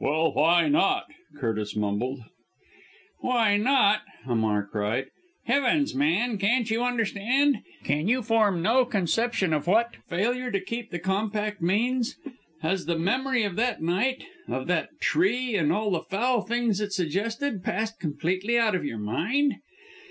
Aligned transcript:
"Well, 0.00 0.34
why 0.34 0.68
not?" 0.68 1.06
Curtis 1.38 1.74
mumbled. 1.74 2.20
"Why 3.20 3.56
not!" 3.56 4.02
Hamar 4.26 4.66
cried. 4.70 5.06
"Heavens, 5.46 5.94
man, 5.94 6.36
can't 6.36 6.70
you 6.70 6.82
understand! 6.84 7.62
Can 7.82 8.06
you 8.06 8.20
form 8.20 8.60
no 8.60 8.84
conception 8.84 9.54
of 9.54 9.66
what 9.66 9.96
failure 10.10 10.50
to 10.50 10.60
keep 10.60 10.90
the 10.90 10.98
compact 10.98 11.62
means? 11.62 12.18
Has 12.60 12.84
the 12.84 12.98
memory 12.98 13.44
of 13.44 13.56
that 13.56 13.80
night 13.80 14.26
of 14.46 14.66
that 14.66 15.00
tree 15.00 15.54
and 15.56 15.72
all 15.72 15.90
the 15.92 16.02
foul 16.02 16.42
things 16.42 16.82
it 16.82 16.92
suggested, 16.92 17.64
passed 17.64 17.98
completely 17.98 18.58
out 18.58 18.74
of 18.74 18.84
your 18.84 18.98
mind? 18.98 19.54